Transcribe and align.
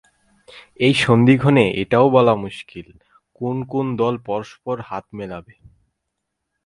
এই 0.79 0.93
সন্ধিক্ষণে 1.03 1.65
এটাও 1.81 2.07
বলা 2.15 2.33
মুশকিল 2.43 2.87
কোন 3.35 3.57
কোন 3.71 3.85
দল 4.01 4.15
পরস্পর 4.27 4.75
হাত 4.89 5.05
মেলাবে। 5.17 5.53